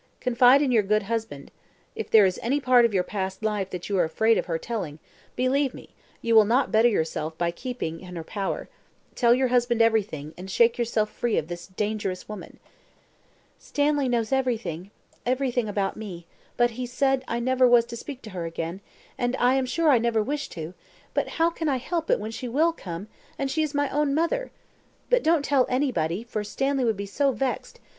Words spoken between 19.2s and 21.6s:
I am sure I never wished to; but how